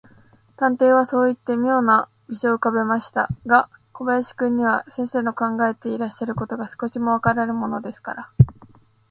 [0.57, 8.29] 探偵はそういって、みょうな微笑をうかべましたが、小林君には、先生の考えていらっしゃることが、少しもわからぬものですから、